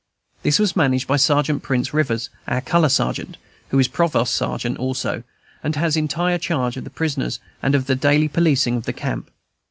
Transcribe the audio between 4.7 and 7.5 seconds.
also, and has entire charge of the prisoners